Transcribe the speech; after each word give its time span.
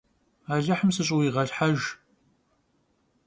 Alıhım 0.53 0.91
sış'ıuiğelhhejj! 0.95 1.83